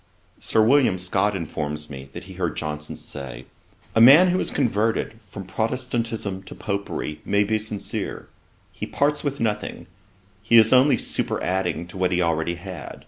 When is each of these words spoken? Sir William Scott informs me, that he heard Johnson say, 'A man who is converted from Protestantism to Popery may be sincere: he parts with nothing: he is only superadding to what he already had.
Sir 0.39 0.63
William 0.63 0.97
Scott 0.97 1.35
informs 1.35 1.87
me, 1.87 2.09
that 2.13 2.23
he 2.23 2.33
heard 2.33 2.57
Johnson 2.57 2.97
say, 2.97 3.45
'A 3.93 4.01
man 4.01 4.29
who 4.29 4.39
is 4.39 4.49
converted 4.49 5.21
from 5.21 5.43
Protestantism 5.45 6.41
to 6.41 6.55
Popery 6.55 7.21
may 7.23 7.43
be 7.43 7.59
sincere: 7.59 8.27
he 8.71 8.87
parts 8.87 9.23
with 9.23 9.39
nothing: 9.39 9.85
he 10.41 10.57
is 10.57 10.73
only 10.73 10.97
superadding 10.97 11.85
to 11.85 11.97
what 11.97 12.11
he 12.11 12.19
already 12.19 12.55
had. 12.55 12.99